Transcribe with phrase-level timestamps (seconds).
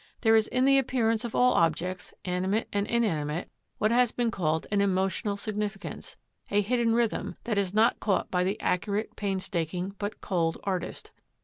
[0.21, 4.65] There is in the appearance of all objects, animate and inanimate, what has been called
[4.71, 6.17] an #emotional significance#,
[6.49, 11.11] a hidden rhythm that is not caught by the accurate, painstaking, but cold artist.